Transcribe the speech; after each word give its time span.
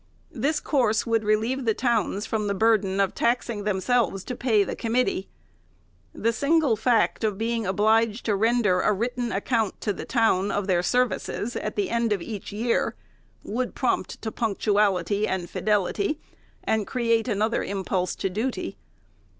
This 0.31 0.59
course 0.59 1.05
would 1.05 1.23
relieve 1.23 1.65
the 1.65 1.75
towns 1.75 2.25
from 2.25 2.47
the 2.47 2.55
burden 2.55 2.99
of 2.99 3.13
taxing 3.13 3.65
themselves 3.65 4.23
to 4.23 4.35
pay 4.35 4.63
the 4.63 4.75
committee. 4.75 5.29
The 6.11 6.33
single 6.33 6.75
fact 6.75 7.23
of 7.23 7.37
being 7.37 7.67
obliged 7.67 8.25
to 8.25 8.35
render 8.35 8.81
a 8.81 8.93
written 8.93 9.31
account 9.31 9.79
to 9.81 9.93
the 9.93 10.05
town, 10.05 10.49
of 10.49 10.65
their 10.65 10.81
services, 10.81 11.55
at 11.55 11.75
the 11.75 11.91
end 11.91 12.11
of 12.13 12.19
each 12.23 12.51
year, 12.51 12.95
would 13.43 13.75
prompt 13.75 14.19
to 14.23 14.31
408 14.31 14.49
THE 14.49 14.57
SECRETARY'S 14.57 15.27
punctuality 15.27 15.27
and 15.27 15.47
fidelity, 15.47 16.19
and 16.63 16.87
create 16.87 17.27
another 17.27 17.63
impulse 17.63 18.15
to 18.15 18.27
duty. 18.31 18.77